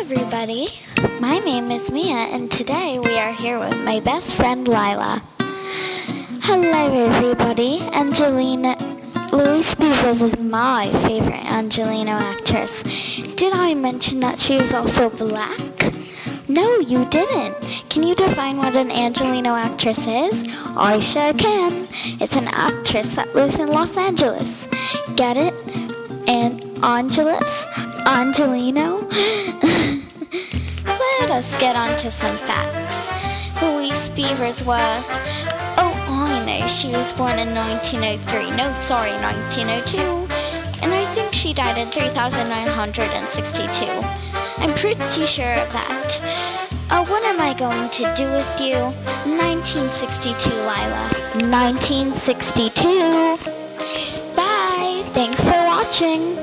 [0.00, 0.66] everybody.
[1.20, 5.22] My name is Mia, and today we are here with my best friend Lila.
[6.40, 7.80] Hello, everybody.
[7.92, 8.78] Angelina
[9.30, 12.82] Louise Beavers is my favorite Angelino actress.
[13.36, 15.60] Did I mention that she is also black?
[16.48, 17.54] No, you didn't.
[17.90, 20.48] Can you define what an Angelino actress is?
[20.78, 21.86] I sure can.
[22.22, 24.66] It's an actress that lives in Los Angeles.
[25.16, 25.52] Get it?
[26.26, 27.66] And Angeles?
[28.06, 29.06] Angelino?
[31.40, 33.08] Let us get on to some facts.
[33.62, 35.02] Louise Beavers was.
[35.78, 36.66] Oh, I know.
[36.66, 38.50] She was born in 1903.
[38.58, 39.96] No, sorry, 1902.
[40.82, 43.86] And I think she died in 3962.
[44.62, 46.20] I'm pretty sure of that.
[46.90, 48.76] Uh, what am I going to do with you?
[49.40, 51.08] 1962, Lila.
[51.48, 53.38] 1962.
[54.36, 55.02] Bye.
[55.14, 56.36] Thanks for watching.